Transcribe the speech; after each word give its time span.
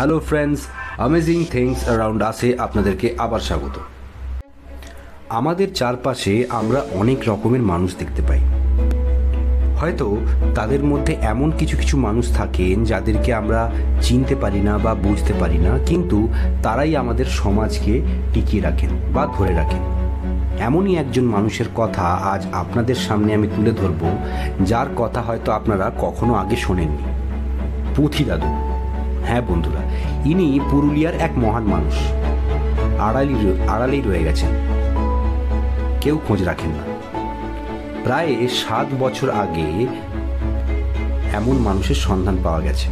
Hello 0.00 0.18
friends 0.18 0.60
amazing 0.98 1.38
things 1.44 1.78
around 1.84 2.22
আসে 2.22 2.48
আপনাদেরকে 2.58 3.14
আবার 3.18 3.40
স্বাগত। 3.40 3.76
আমাদের 5.28 5.68
চারপাশে 5.74 6.44
আমরা 6.50 6.80
অনেক 6.92 7.18
রকমের 7.26 7.62
মানুষ 7.62 7.90
দেখতে 7.98 8.22
পাই। 8.28 8.40
হয়তো 9.80 10.06
তাদের 10.54 10.82
মধ্যে 10.84 11.12
এমন 11.32 11.50
কিছু 11.58 11.76
কিছু 11.76 11.96
মানুষ 11.96 12.26
থাকেন 12.34 12.84
যাদেরকে 12.84 13.34
আমরা 13.34 13.60
চিনতে 14.00 14.34
পারি 14.34 14.60
না 14.60 14.78
বা 14.78 14.94
বুঝতে 14.94 15.32
পারি 15.32 15.58
না, 15.58 15.72
কিন্তু 15.86 16.28
তারাই 16.62 16.96
আমাদের 16.96 17.26
সমাজকে 17.40 17.92
টিকিয়ে 18.32 18.62
রাখেন 18.62 18.90
বা 19.14 19.22
ধরে 19.36 19.52
রাখেন। 19.54 19.82
এমনই 20.68 20.94
একজন 20.96 21.24
মানুষের 21.24 21.68
কথা 21.74 22.06
আজ 22.32 22.42
আপনাদের 22.52 22.98
সামনে 23.06 23.34
আমি 23.34 23.48
তুলে 23.56 23.70
ধরব, 23.70 24.02
যার 24.60 24.88
কথা 24.96 25.20
হয়তো 25.20 25.52
আপনারা 25.52 25.86
কখনো 26.00 26.32
আগে 26.34 26.56
শোনেননি। 26.56 27.04
পুঁথি 27.96 28.24
দাদু। 28.24 28.69
হ্যাঁ 29.24 29.42
বন্ধুরা, 29.48 29.82
ইনি 30.24 30.60
পুরুলিয়ার 30.70 31.14
এক 31.14 31.32
মহান 31.38 31.64
মানুষ। 31.64 31.96
আড়ালি 32.98 33.34
আড়ালেই 33.68 34.02
রয়ে 34.06 34.24
গেছেন। 34.24 34.52
কেউ 36.00 36.16
খোঁজ 36.28 36.40
রাখেন 36.42 36.70
না। 36.70 36.84
প্রায় 38.04 38.32
সাত 38.48 38.86
বছর 39.00 39.28
আগে 39.30 39.68
এমন 41.32 41.56
মানুষের 41.58 41.98
সন্ধান 42.06 42.36
পাওয়া 42.44 42.60
গেছে, 42.60 42.88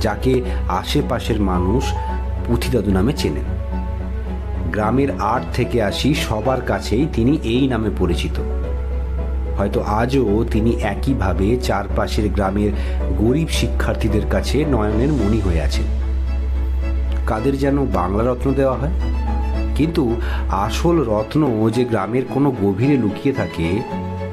যাকে 0.00 0.32
আশেপাশের 0.68 1.38
মানুষ 1.40 1.84
পুঁথিদাদু 2.46 2.90
নামে 2.90 3.12
চেনেন। 3.12 3.48
গ্রামের 4.72 5.10
আট 5.20 5.42
থেকে 5.54 5.78
আসি 5.82 6.10
সবার 6.14 6.60
কাছেই 6.60 7.04
তিনি 7.12 7.32
এই 7.44 7.64
নামে 7.68 7.90
পরিচিত। 7.98 8.36
হয়তো 9.58 9.80
আজও 9.80 10.44
তিনি 10.50 10.70
একইভাবে 10.70 11.56
চারপাশের 11.56 12.28
গ্রামের 12.28 12.72
গরিব 13.18 13.48
শিক্ষার্থীদের 13.48 14.26
কাছে 14.30 14.64
নয়নের 14.64 15.12
মণি 15.12 15.40
হয়ে 15.40 15.62
আছেন। 15.62 15.84
কাদের 17.26 17.58
যেন 17.58 17.86
বাংলা 17.86 18.22
রত্ন 18.24 18.52
দেওয়া 18.52 18.76
হয়? 18.76 18.90
কিন্তু 19.76 20.16
আসল 20.50 20.96
রত্ন 21.04 21.70
যে 21.70 21.84
গ্রামের 21.84 22.22
কোনো 22.34 22.50
গভীরে 22.50 22.96
লুকিয়ে 22.96 23.34
থাকে, 23.34 23.82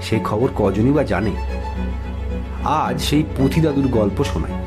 সে 0.02 0.20
খবর 0.24 0.50
কজনই 0.56 0.92
বা 0.92 1.04
জানে? 1.04 1.32
আজ 2.64 3.02
সেই 3.02 3.24
পুঁথি 3.38 3.62
দাদুর 3.62 3.88
গল্প 3.88 4.24
শোনায়। 4.24 4.58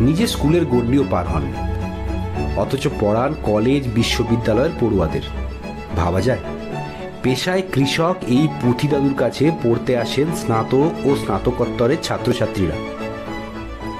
নিজে 0.00 0.26
স্কুলের 0.26 0.64
গণ্ডিও 0.64 1.04
পার 1.10 1.26
হন, 1.26 1.42
অথচ 2.56 2.88
পড়ান 3.00 3.34
কলেজ, 3.42 3.88
বিশ্ববিদ্যালয়ের 3.94 4.70
পড়ুয়াদের। 4.80 5.20
ভাবা 5.96 6.20
যায়? 6.20 6.38
পেশায় 7.24 7.62
কৃষক 7.72 8.16
এই 8.28 8.48
পুঁথি 8.62 8.88
দাদুর 8.88 9.14
কাছে 9.14 9.50
পড়তে 9.62 9.96
আসেন 9.96 10.26
স্নাতক 10.36 10.90
ও 11.04 11.16
স্নাতকোত্তরের 11.16 11.96
ছাত্রছাত্রীরা। 12.02 12.74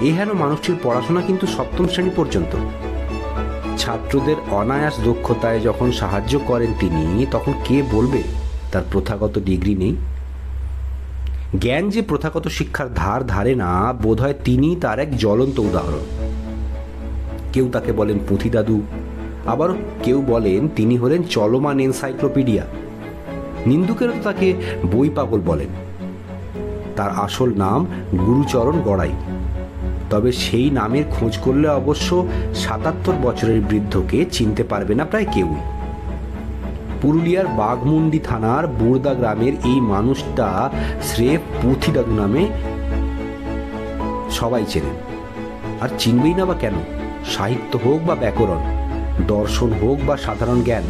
এই 0.01 0.11
হেন 0.11 0.33
মানুষটির 0.33 0.75
পড়াশোনা 0.83 1.21
কিন্তু 1.21 1.47
সপ্তম 1.47 1.87
শ্রেণি 1.87 2.09
পর্যন্ত। 2.15 2.55
ছাত্রদের 3.77 4.35
অনায়াস 4.51 4.95
দক্ষতায় 5.03 5.59
যখন 5.59 5.91
সাহায্য 5.91 6.39
করেন 6.39 6.73
তিনি, 6.79 7.25
তখন 7.31 7.53
কে 7.63 7.83
বলবে 7.91 8.23
তার 8.71 8.83
প্রথাগত 8.91 9.39
ডিগ্রি 9.39 9.75
নেই? 9.75 9.95
জ্ঞান 11.59 11.89
যে 11.89 12.01
প্রথাগত 12.01 12.47
শিক্ষার 12.47 12.93
ধার 12.93 13.27
ধারে 13.27 13.55
না, 13.55 13.93
বোধহয় 13.93 14.33
তিনি 14.43 14.75
তার 14.75 14.99
এক 14.99 15.17
জ্বলন্ত 15.17 15.59
উদাহরণ। 15.59 16.05
কেউ 17.53 17.69
তাকে 17.71 17.91
বলেন 17.91 18.19
পুঁথি 18.27 18.49
দাদু 18.49 18.81
আবার 19.45 19.69
কেউ 20.03 20.21
বলেন 20.27 20.67
তিনি 20.75 20.97
হলেন 20.97 21.23
চলমান 21.23 21.79
এনসাইক্লোপিডিয়া। 21.79 22.65
নিন্দুকেরা 23.65 24.13
তাকে 24.23 24.53
বই 24.91 25.09
পাগল 25.09 25.41
বলেন। 25.45 25.67
তার 26.95 27.11
আসল 27.11 27.53
নাম 27.57 27.85
গুরুচরণ 28.25 28.79
গড়াই। 28.79 29.11
তবে 30.09 30.31
সেই 30.31 30.69
নামের 30.69 31.03
খোঁজ 31.11 31.37
করলে 31.37 31.67
অবশ্য 31.67 32.27
সাতাত্তর 32.55 33.13
বছরের 33.23 33.61
বৃদ্ধকে 33.61 34.25
চিনতে 34.31 34.63
পারবে 34.63 34.95
না 34.95 35.05
প্রায় 35.05 35.25
কেউই। 35.31 35.59
পুরুলিয়ার 37.01 37.47
বাঘমুন্ডি 37.47 38.19
থানার 38.19 38.67
বুর্দা 38.67 39.13
গ্রামের 39.13 39.53
এই 39.53 39.79
মানুষটা 39.79 40.69
স্রেফ 41.01 41.41
পুঁথি 41.61 41.91
দাদু 41.91 42.13
নামে 42.13 42.47
সবাই 44.31 44.65
চেনেন 44.67 44.95
আর 45.81 45.89
চিনবেই 45.99 46.33
না 46.33 46.45
বা 46.45 46.53
কেন? 46.53 46.73
সাহিত্য 47.25 47.79
হোক 47.85 47.99
বা 48.05 48.15
ব্যাকরণ, 48.15 48.61
দর্শন 49.27 49.73
হোক 49.73 49.97
বা 50.07 50.17
সাধারণ 50.17 50.61
জ্ঞান। 50.61 50.83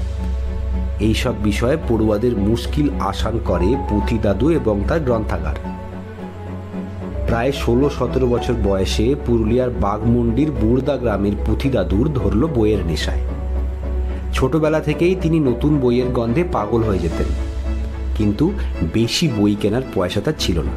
এইসব 0.99 1.33
বিষয়ে 1.43 1.77
পড়ুয়াদের 1.89 2.37
মুশকিল 2.37 2.89
আসান 2.99 3.39
করে 3.45 3.75
পুঁথি 3.89 4.17
দাদু 4.17 4.49
এবং 4.49 4.81
তার 4.87 4.99
গ্রন্থাগার। 4.99 5.55
প্রায় 7.27 7.51
ষোলো 7.51 7.89
সতেরো 7.89 8.27
বছর 8.27 8.53
বয়সে 8.63 9.15
পুরুলিয়ার 9.25 9.69
বাঘমুন্ডির 9.69 10.51
বুর্দা 10.51 10.97
গ্রামের 10.97 11.31
পুঁথি 11.45 11.69
দাদুর 11.69 12.13
ধরল 12.13 12.47
বইয়ের 12.47 12.85
নেশায়। 12.85 13.19
ছোটবেলা 14.33 14.79
থেকেই 14.79 15.15
তিনি 15.21 15.39
নতুন 15.39 15.79
বইয়ের 15.79 16.07
গন্ধে 16.07 16.43
পাগল 16.51 16.83
হয়ে 16.83 16.99
যেতেন। 16.99 17.25
কিন্তু 18.15 18.51
বেশি 18.93 19.27
বই 19.27 19.55
কেনার 19.55 19.81
পয়সা 19.95 20.21
তার 20.21 20.33
ছিল 20.39 20.59
না। 20.59 20.71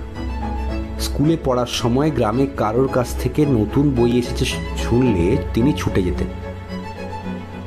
স্কুলে 1.01 1.37
পড়ার 1.45 1.67
সময় 1.67 2.11
গ্রামে 2.11 2.47
কারোর 2.57 2.89
কাছ 2.89 3.07
থেকে 3.23 3.47
নতুন 3.47 3.91
বই 3.91 4.19
এসেছে 4.19 4.45
শুনলে 4.77 5.37
তিনি 5.55 5.73
ছুটে 5.77 6.03
যেতেন। 6.03 6.27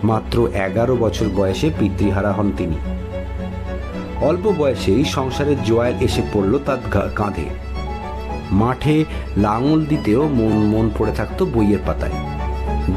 মাত্র 0.04 0.48
এগারো 0.54 0.96
বছর 0.96 1.26
বয়সে 1.36 1.72
পিতৃহারা 1.80 2.32
হন 2.32 2.52
তিনি। 2.58 2.76
অল্প 4.22 4.54
বয়সেই 4.58 5.06
সংসারের 5.06 5.64
জোয়াল 5.64 5.94
এসে 6.02 6.22
পড়ল 6.34 6.60
তার 6.66 7.10
কাঁধে। 7.16 7.46
মাঠে 8.52 9.06
লাঙল 9.38 9.86
দিতেও 9.86 10.28
মন 10.28 10.52
মন 10.52 10.90
পড়ে 10.98 11.12
থাকত 11.12 11.44
বইয়ের 11.44 11.80
পাতায়। 11.86 12.12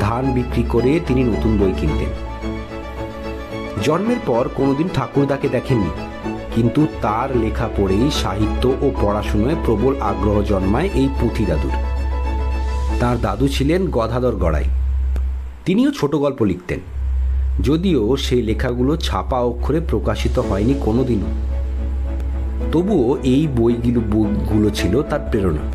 ধান 0.01 0.33
বিক্রি 0.33 0.65
করে 0.69 1.01
তিনি 1.07 1.25
নতুন 1.25 1.59
বই 1.59 1.73
কিনতেন। 1.81 2.09
জন্মের 3.83 4.17
পর 4.27 4.49
কোনোদিন 4.55 4.89
ঠাকুরদাকে 4.95 5.49
দেখেননি। 5.49 5.91
কিন্তু 6.55 6.87
তার 7.03 7.37
লেখা 7.37 7.69
পড়েই 7.77 8.11
সাহিত্য 8.11 8.69
ও 8.81 8.91
পড়াশুনোয় 9.01 9.57
প্রবল 9.65 9.97
আগ্রহ 10.01 10.43
জন্মায় 10.43 10.91
এই 10.95 11.09
পুঁথি 11.21 11.45
দাদুর। 11.45 11.73
তার 13.01 13.21
দাদু 13.21 13.49
ছিলেন 13.49 13.87
গদাধর 13.91 14.37
গড়াই। 14.37 14.65
তিনিও 15.65 15.91
ছোট 15.91 16.15
গল্প 16.15 16.43
লিখতেন। 16.43 16.81
যদিও 17.63 18.17
সেই 18.17 18.43
লেখাগুলো 18.43 18.97
ছাপা 18.97 19.41
অক্ষরে 19.41 19.81
প্রকাশিত 19.81 20.39
হয়নি 20.39 20.75
কোনোদিনও। 20.81 21.27
তবুও 22.73 23.19
এই 23.23 23.49
বইগুলো 23.57 24.01
বইগুলো 24.01 24.71
ছিল 24.71 25.03
তার 25.03 25.21
প্রেরণা। 25.31 25.73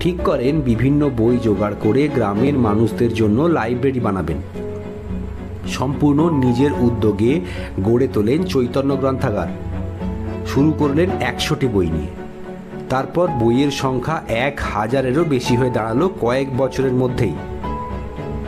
ঠিক 0.00 0.16
করেন, 0.24 0.60
বিভিন্ন 0.60 1.10
বই 1.16 1.38
জোগাড় 1.42 1.74
করে 1.80 2.08
গ্রামের 2.08 2.54
মানুষদের 2.54 3.14
জন্য 3.14 3.42
লাইব্রেরি 3.42 4.00
বানাবেন। 4.00 4.36
সম্পূর্ণ 5.68 6.30
নিজের 6.30 6.70
উদ্যোগে 6.80 7.40
গড়ে 7.84 8.08
তোলেন 8.12 8.44
চৈতন্য 8.44 8.96
গ্রন্থাগার। 8.96 9.46
শুরু 10.46 10.72
করলেন 10.78 11.10
একশোটি 11.20 11.66
বই 11.66 11.90
নিয়ে। 11.90 12.08
তারপর 12.90 13.28
বইয়ের 13.28 13.70
সংখ্যা 13.70 14.22
এক 14.28 14.60
হাজারেরও 14.74 15.24
বেশি 15.24 15.56
হয়ে 15.56 15.70
দাঁড়াল 15.70 16.08
কয়েক 16.20 16.56
বছরের 16.56 16.92
মধ্যেই। 16.92 17.34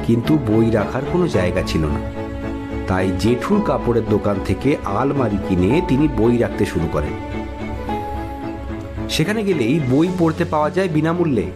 কিন্তু 0.06 0.38
বই 0.48 0.70
রাখার 0.70 1.02
কোনো 1.12 1.28
জায়গা 1.28 1.62
ছিল 1.66 1.84
না। 1.84 2.17
তাই 2.88 3.10
জেঠুর 3.18 3.62
কাপড়ের 3.62 4.06
দোকান 4.10 4.36
থেকে 4.44 4.76
আলমারি 4.84 5.38
কিনে 5.48 5.82
তিনি 5.88 6.08
বই 6.16 6.38
রাখতে 6.38 6.64
শুরু 6.66 6.88
করেন। 6.92 7.14
সেখানে 9.08 9.44
গেলেই 9.44 9.80
বই 9.90 10.08
পড়তে 10.18 10.44
পাওয়া 10.44 10.70
যায় 10.70 10.88
বিনামূল্যে। 10.88 11.46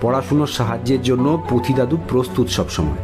পড়াশুনোর 0.00 0.46
সাহায্যের 0.46 1.02
জন্য 1.02 1.42
পুঁথি 1.48 1.72
দাদু 1.74 1.98
প্রস্তুত 2.08 2.48
সবসময়। 2.48 3.02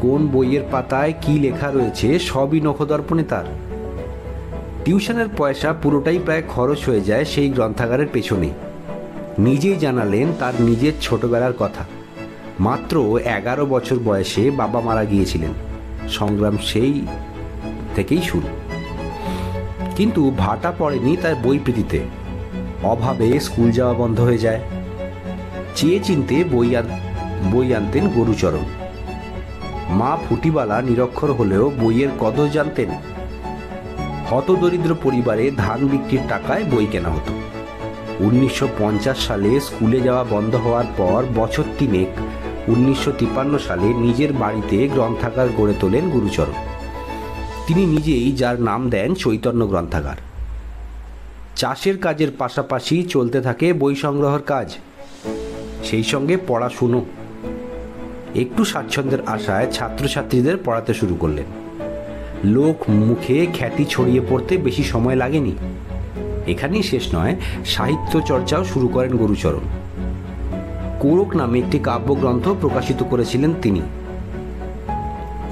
কোন 0.00 0.26
বইয়ের 0.26 0.62
পাতায় 0.70 1.12
কি 1.22 1.38
লেখা 1.38 1.70
রয়েছে 1.70 2.18
সবই 2.18 2.60
নখদর্পণে 2.60 3.22
তার। 3.22 3.44
টিউশনের 4.84 5.28
পয়সা 5.36 5.72
পুরোটাই 5.72 6.18
প্রায় 6.18 6.42
খরচ 6.48 6.88
হয়ে 6.88 7.00
যায় 7.00 7.24
সেই 7.24 7.48
গ্রন্থাগারের 7.48 8.06
পেছনে 8.12 8.50
নিজেই 9.38 9.76
জানালেন 9.76 10.26
তার 10.38 10.54
নিজের 10.60 10.92
ছোটবেলার 11.00 11.52
কথা। 11.58 11.84
মাত্র 12.60 13.18
এগারো 13.18 13.66
বছর 13.66 13.96
বয়সে 14.04 14.50
বাবা 14.50 14.80
মারা 14.80 15.04
গিয়েছিলেন। 15.04 15.67
সংগ্রাম 16.08 16.56
সেই 16.64 17.06
থেকেই 17.96 18.22
শুরু। 18.22 18.48
কিন্তু 19.96 20.32
ভাটা 20.38 20.72
পড়েনি 20.78 21.16
তার 21.16 21.34
বই 21.34 21.58
প্রীতিতে। 21.58 22.00
অভাবে 22.82 23.40
স্কুল 23.40 23.70
যাওয়া 23.70 23.94
বন্ধ 23.94 24.20
হয়ে 24.20 24.38
যায়। 24.38 24.60
চেয়ে 25.76 26.00
চিনতে 26.04 26.44
বই 26.44 26.76
বই 27.52 27.74
আনতেন 27.74 28.08
গরুচরণ 28.08 28.64
মা 29.88 30.18
ফুটিবালা 30.28 30.82
নিরক্ষর 30.82 31.32
হলেও 31.32 31.72
বইয়ের 31.80 32.08
কদর 32.20 32.48
জানতেন। 32.48 32.88
হতদরিদ্র 34.30 34.94
পরিবারে 35.02 35.50
ধান 35.56 35.86
বিক্রির 35.86 36.20
টাকায় 36.28 36.64
বই 36.64 36.86
কেনা 36.86 37.08
হতো। 37.08 37.32
উনিশশো 38.20 38.68
পঞ্চাশ 38.78 39.18
সালে 39.18 39.60
স্কুলে 39.60 40.00
যাওয়া 40.00 40.24
বন্ধ 40.24 40.54
হওয়ার 40.54 40.84
পর 40.96 41.24
বছর 41.36 41.62
তিনেক 41.78 42.08
উনিশশো 42.68 43.12
তিপ্পান্ন 43.18 43.58
সালে 43.58 43.94
নিজের 43.94 44.32
বাড়িতে 44.32 44.88
গ্রন্থাগার 44.88 45.48
গড়ে 45.56 45.74
তোলেন 45.80 46.10
গুরুচরণ। 46.10 46.52
তিনি 47.66 47.86
নিজেই 47.86 48.32
যার 48.32 48.60
নাম 48.60 48.90
দেন 48.90 49.14
চৈতন্য 49.14 49.66
গ্রন্থাগার। 49.66 50.16
চাষের 51.56 51.98
কাজের 51.98 52.28
পাশাপাশি 52.38 53.02
চলতে 53.02 53.40
থাকে 53.40 53.72
বই 53.72 53.94
সংগ্রহের 53.94 54.42
কাজ। 54.42 54.76
সেই 55.84 56.02
সঙ্গে 56.02 56.38
পড়াশুনো। 56.46 57.04
একটু 58.34 58.64
স্বাচ্ছন্দ্যের 58.64 59.20
আশায় 59.26 59.70
ছাত্রছাত্রীদের 59.72 60.56
পড়াতে 60.64 60.94
শুরু 60.94 61.14
করলেন। 61.14 61.44
লোক 62.44 62.90
মুখে 62.90 63.46
খ্যাতি 63.54 63.84
ছড়িয়ে 63.84 64.20
পড়তে 64.28 64.56
বেশি 64.56 64.82
সময় 64.82 65.14
লাগেনি। 65.14 65.52
এখানেই 66.46 66.82
শেষ 66.82 67.14
নয়, 67.14 67.36
সাহিত্য 67.64 68.20
চর্চাও 68.20 68.64
শুরু 68.64 68.88
করেন 68.88 69.16
গুরুচরণ। 69.16 69.77
কোরক 71.00 71.36
নামে 71.36 71.58
একটি 71.58 71.78
কাব্যগ্রন্থ 71.78 72.48
প্রকাশিত 72.48 73.02
করেছিলেন 73.10 73.54
তিনি। 73.62 73.82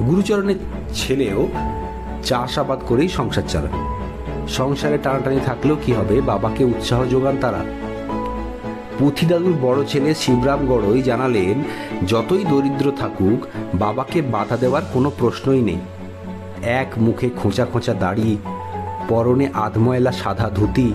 গুরুচরণের 0.06 0.56
ছেলেও 0.94 1.48
চাষাবাদ 2.24 2.80
করেই 2.88 3.08
সংসার 3.08 3.42
চালান। 3.48 3.74
সংসারে 4.48 4.98
টানাটানি 4.98 5.40
থাকলেও 5.46 5.76
কি 5.84 5.92
হবে, 5.92 6.20
বাবাকে 6.20 6.64
উৎসাহ 6.64 7.04
যোগান 7.04 7.36
তারা। 7.40 7.64
পুঁথিদাদুর 8.98 9.54
বড় 9.62 9.84
ছেলে 9.84 10.14
শিবরাম 10.14 10.66
গড়ই 10.66 11.02
জানালেন, 11.02 11.62
যতই 12.06 12.44
দরিদ্র 12.44 12.92
থাকুক, 12.96 13.46
বাবাকে 13.74 14.22
বাধা 14.22 14.56
দেওয়ার 14.56 14.82
কোনো 14.92 15.10
প্রশ্নই 15.18 15.62
নেই। 15.62 15.80
এক 16.62 16.90
মুখে 16.98 17.28
খোঁচা 17.36 17.64
খোঁচা 17.64 17.94
দাড়ি, 17.94 18.36
পরনে 19.08 19.48
আধময়লা 19.54 20.12
সাদা 20.12 20.50
ধুতি 20.50 20.94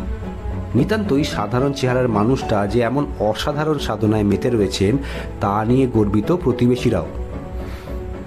নিতান্তই 0.76 1.24
সাধারণ 1.24 1.72
চেহারার 1.74 2.08
মানুষটা 2.08 2.68
যে 2.68 2.80
এমন 2.80 3.06
অসাধারণ 3.20 3.78
সাধনায় 3.78 4.24
মেতে 4.24 4.50
রয়েছেন 4.50 4.98
তা 5.42 5.66
নিয়ে 5.66 5.88
গর্বিত 5.88 6.32
প্রতিবেশীরাও। 6.32 7.08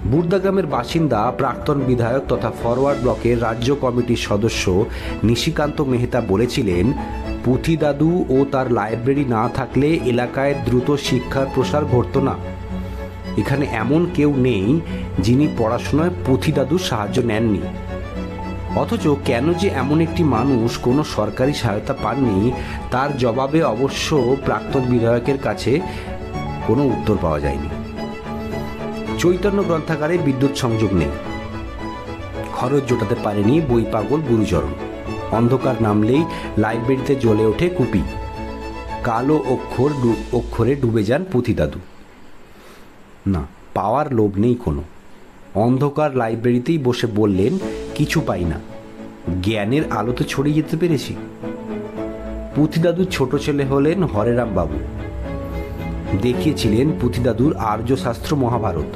বুর্দাগ্রামের 0.05 0.65
বাসিন্দা, 0.65 1.31
প্রাক্তন 1.37 1.77
বিধায়ক 1.79 2.23
তথা 2.29 2.51
ফরওয়ার্ড 2.63 3.01
ব্লকের 3.01 3.41
রাজ্য 3.41 3.75
কমিটির 3.81 4.15
সদস্য 4.15 4.85
নিশিকান্ত 5.23 5.81
মেহতা 5.81 6.21
বলেছিলেন, 6.21 6.93
পুঁথি 7.45 7.77
দাদু 7.77 8.25
ও 8.29 8.45
তার 8.51 8.71
লাইব্রেরি 8.71 9.25
না 9.25 9.49
থাকলে 9.53 9.99
এলাকায় 10.05 10.55
দ্রুত 10.65 10.95
শিক্ষার 10.95 11.45
প্রসার 11.55 11.85
ঘটত 11.85 12.17
না। 12.17 12.35
এখানে 13.37 13.65
এমন 13.71 14.07
কেউ 14.13 14.33
নেই 14.37 14.79
যিনি 15.19 15.47
পড়াশোনায় 15.57 16.09
পুঁথি 16.25 16.51
দাদুর 16.51 16.79
সাহায্য 16.79 17.21
নেননি। 17.21 17.61
অথচ 18.75 19.07
কেন 19.25 19.53
যে 19.53 19.67
এমন 19.67 20.01
একটি 20.01 20.23
মানুষ 20.23 20.77
কোনো 20.77 21.03
সরকারি 21.03 21.53
সহায়তা 21.53 21.93
পাননি, 22.03 22.51
তার 22.91 23.17
জবাবে 23.17 23.63
অবশ্য 23.63 24.37
প্রাক্তন 24.45 24.79
বিধায়কের 24.79 25.37
কাছে 25.37 25.81
কোনো 26.67 26.83
উত্তর 26.83 27.17
পাওয়া 27.21 27.39
যায়নি। 27.39 27.69
চৈতন্য 29.19 29.63
গ্রন্থাগারে 29.63 30.17
বিদ্যুৎ 30.17 30.57
সংযোগ 30.57 30.93
নেই। 30.93 31.09
খরচ 32.53 32.83
জোটাতে 32.87 33.15
পারেনি 33.23 33.61
বই 33.61 33.85
পাগল 33.91 34.21
গুরুচরণ। 34.21 34.73
অন্ধকার 35.31 35.75
নামলেই 35.81 36.25
লাইব্রেরিতে 36.57 37.15
জ্বলে 37.15 37.45
ওঠে 37.45 37.69
কুপি। 37.69 38.01
কালো 39.03 39.43
অক্ষর 39.47 39.89
অক্ষরে 40.33 40.75
ডুবে 40.75 41.03
যান 41.03 41.25
পুঁথি 41.31 41.53
দাদু। 41.53 41.79
না, 43.27 43.47
পাওয়ার 43.73 44.13
লোভ 44.13 44.37
নেই 44.37 44.55
কোনো। 44.55 44.83
অন্ধকার 45.55 46.15
লাইব্রেরিতেই 46.15 46.77
বসে 46.77 47.07
বললেন 47.07 47.59
কিছু 47.95 48.21
পাই 48.21 48.43
না। 48.45 48.59
জ্ঞানের 49.41 49.83
আলো 49.91 50.11
তো 50.11 50.23
ছড়িয়ে 50.23 50.55
যেতে 50.55 50.77
পেরেছি। 50.77 51.15
পুঁথিদাদুর 52.55 53.05
ছোট 53.05 53.35
ছেলে 53.35 53.65
হলেন 53.65 54.03
হরেরাম 54.03 54.49
বাবু। 54.55 54.77
দেখিয়েছিলেন 56.21 56.91
পুঁথিদাদুর 57.01 57.57
আর্যশাস্ত্র 57.57 58.35
মহাভারত। 58.35 58.91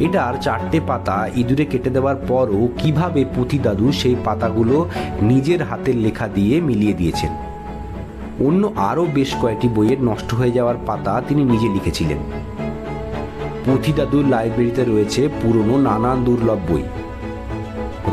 এটার 0.00 0.34
চারটে 0.40 0.80
পাতা 0.86 1.28
ইঁদুরে 1.36 1.64
কেটে 1.64 1.90
দেওয়ার 1.90 2.16
পরও 2.28 2.68
কীভাবে 2.78 3.24
পুঁথিদাদু 3.34 3.92
সেই 3.92 4.16
পাতাগুলো 4.24 4.88
নিজের 5.22 5.62
হাতের 5.62 5.96
লেখা 5.96 6.28
দিয়ে 6.28 6.60
মিলিয়ে 6.60 6.92
দিয়েছেন। 6.92 7.32
অন্য 8.46 8.72
আরও 8.76 9.06
বেশ 9.14 9.34
কয়েকটি 9.42 9.68
বইয়ের 9.68 10.00
নষ্ট 10.02 10.34
হয়ে 10.34 10.52
যাওয়ার 10.52 10.74
পাতা 10.86 11.22
তিনি 11.28 11.44
নিজে 11.44 11.68
লিখেছিলেন। 11.68 12.18
পুঁথিদাদুর 13.64 14.28
লাইব্রেরিতে 14.28 14.84
রয়েছে 14.84 15.28
পুরনো 15.42 15.76
নানান 15.78 16.24
দুর্লভ 16.24 16.58
বই। 16.68 16.82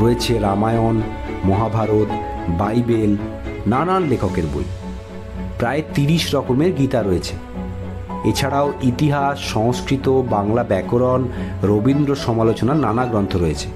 রয়েছে 0.02 0.40
রামায়ণ, 0.40 1.02
মহাভারত, 1.46 2.08
বাইবেল, 2.50 3.16
নানান 3.68 4.04
লেখকের 4.04 4.44
বই। 4.54 4.64
প্রায় 5.60 5.82
তিরিশ 5.94 6.36
রকমের 6.36 6.76
গীতা 6.76 7.04
রয়েছে। 7.04 7.36
এছাড়াও 8.26 8.74
ইতিহাস, 8.84 9.40
সংস্কৃত, 9.40 10.10
বাংলা 10.10 10.64
ব্যাকরণ, 10.64 11.28
রবীন্দ্র 11.64 12.16
সমালোচনার 12.16 12.78
নানা 12.78 13.06
গ্রন্থ 13.06 13.36
রয়েছে। 13.36 13.68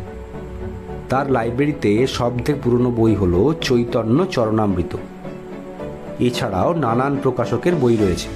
তার 1.10 1.32
লাইব্রেরিতে 1.32 2.08
সবথেকে 2.08 2.60
পুরনো 2.64 2.92
বই 2.92 3.16
হল 3.16 3.54
চৈতন্য 3.62 4.26
চরণামৃত। 4.26 4.98
এছাড়াও 6.20 6.74
নানান 6.74 7.18
প্রকাশকের 7.24 7.76
বই 7.76 7.98
রয়েছে। 7.98 8.28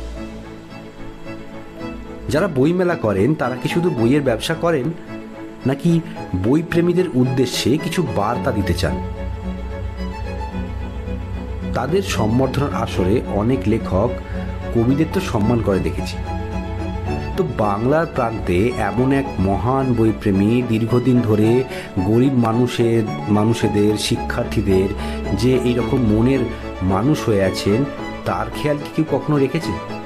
যারা 2.30 2.47
বইমেলা 2.47 2.95
করেন, 2.95 3.36
তারা 3.36 3.56
কি 3.56 3.69
শুধু 3.69 3.89
বইয়ের 3.89 4.21
ব্যবসা 4.21 4.53
করেন? 4.53 5.08
নাকি 5.65 6.01
বই 6.44 6.61
প্রেমীদের 6.61 7.06
উদ্দেশ্যে 7.13 7.77
কিছু 7.77 8.07
বার্তা 8.15 8.51
দিতে 8.51 8.73
চান? 8.73 8.97
তাদের 11.73 12.01
সম্বর্ধনার 12.01 12.73
আসরে 12.73 13.21
অনেক 13.31 13.59
লেখক 13.67 14.09
কবিদের 14.75 15.06
তো 15.13 15.19
সম্মান 15.19 15.61
করে 15.61 15.79
দেখেছি। 15.79 16.17
তো 17.38 17.44
বাংলার 17.57 18.06
প্রান্তে 18.06 18.71
এমন 18.77 19.11
এক 19.11 19.25
মহান 19.39 19.94
বইপ্রেমী 19.94 20.61
দীর্ঘদিন 20.69 21.21
ধরে 21.21 21.63
গরিব 22.05 22.33
মানুষের, 22.33 23.03
মানুষেদের, 23.29 23.97
শিক্ষার্থীদের 23.97 24.89
যে 25.38 25.59
এইরকম 25.63 25.97
মনের 25.97 26.39
মানুষ 26.81 27.23
হয়ে 27.25 27.44
আছেন, 27.44 27.85
তার 28.25 28.45
খেয়াল 28.55 28.77
কি 28.77 28.89
কেউ 28.95 29.05
কখনো 29.12 29.38
রেখেছে? 29.38 29.99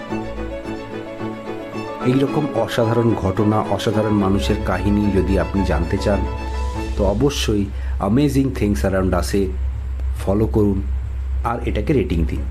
এইরকম 2.12 2.46
অসাধারণ 2.56 3.10
ঘটনা, 3.14 3.58
অসাধারণ 3.76 4.14
মানুষের 4.14 4.56
কাহিনী 4.66 5.04
যদি 5.16 5.40
আপনি 5.40 5.60
জানতে 5.66 5.98
চান, 5.98 6.20
তো 6.98 7.02
অবশ্যই 7.06 7.66
অ্যামেজিং 8.00 8.46
থিংস 8.60 8.80
অ্যারাউন্ড 8.82 9.14
আসে 9.14 9.42
ফলো 10.22 10.46
করুন 10.46 10.82
আর 11.44 11.58
এটাকে 11.66 11.94
রেটিং 11.94 12.20
দিন। 12.26 12.42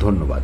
ধন্যবাদ। 0.00 0.42